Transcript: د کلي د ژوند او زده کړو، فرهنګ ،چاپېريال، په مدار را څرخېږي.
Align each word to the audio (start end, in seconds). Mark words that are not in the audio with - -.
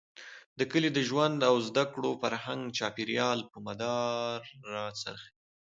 د 0.57 0.59
کلي 0.71 0.89
د 0.93 0.99
ژوند 1.09 1.39
او 1.49 1.55
زده 1.67 1.83
کړو، 1.93 2.11
فرهنګ 2.21 2.61
،چاپېريال، 2.77 3.39
په 3.51 3.57
مدار 3.67 4.39
را 4.71 4.85
څرخېږي. 5.01 5.33